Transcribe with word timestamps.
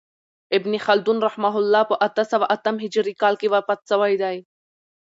ابن 0.57 0.71
خلدون 0.85 1.17
رحمة 1.27 1.53
الله 1.59 1.81
په 1.89 1.95
اته 2.07 2.23
سوه 2.31 2.45
اتم 2.55 2.75
هجري 2.83 3.13
کال 3.21 3.35
کښي 3.41 3.47
وفات 3.53 3.79
سوی 3.91 4.13
دئ. 4.21 4.37